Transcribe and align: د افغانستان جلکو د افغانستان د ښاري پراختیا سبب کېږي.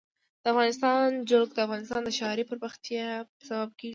د 0.41 0.43
افغانستان 0.53 1.07
جلکو 1.29 1.53
د 1.55 1.59
افغانستان 1.67 2.01
د 2.03 2.09
ښاري 2.17 2.43
پراختیا 2.49 3.07
سبب 3.47 3.69
کېږي. 3.79 3.89